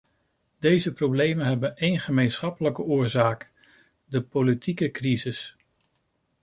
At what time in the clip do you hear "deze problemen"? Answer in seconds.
0.59-1.45